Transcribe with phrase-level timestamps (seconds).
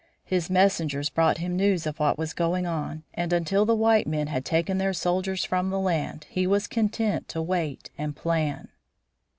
[0.25, 4.25] His messengers brought him news of what was going on, and until the white men
[4.25, 8.69] had taken their soldiers from the land he was content to wait and plan.